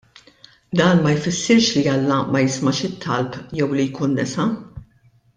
Dan 0.77 0.97
ma 1.03 1.11
jfissirx 1.17 1.65
li 1.75 1.83
Alla 1.93 2.17
ma 2.31 2.39
jismax 2.45 2.79
it-talb 2.87 3.31
jew 3.57 3.67
li 3.75 3.85
jkun 3.91 4.11
nesa. 4.17 4.45